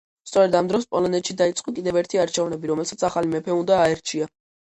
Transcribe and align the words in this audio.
სწორედ 0.27 0.55
ამ 0.59 0.69
დროს 0.69 0.87
პოლონეთში 0.93 1.35
დაიწყო 1.41 1.73
კიდევ 1.75 1.99
ერთი 2.01 2.21
არჩევნები, 2.23 2.71
რომელსაც 2.73 3.05
ახალი 3.09 3.31
მეფე 3.35 3.53
უნდა 3.59 3.77
აერჩია. 3.85 4.29